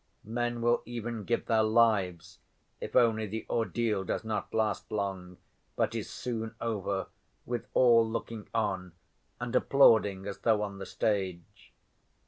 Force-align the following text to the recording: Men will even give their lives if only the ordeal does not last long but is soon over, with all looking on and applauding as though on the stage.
Men 0.25 0.61
will 0.61 0.81
even 0.87 1.25
give 1.25 1.45
their 1.45 1.61
lives 1.61 2.39
if 2.79 2.95
only 2.95 3.27
the 3.27 3.45
ordeal 3.47 4.03
does 4.03 4.23
not 4.23 4.51
last 4.51 4.91
long 4.91 5.37
but 5.75 5.93
is 5.93 6.09
soon 6.09 6.55
over, 6.59 7.05
with 7.45 7.67
all 7.75 8.03
looking 8.09 8.47
on 8.51 8.93
and 9.39 9.55
applauding 9.55 10.25
as 10.25 10.39
though 10.39 10.63
on 10.63 10.79
the 10.79 10.87
stage. 10.87 11.71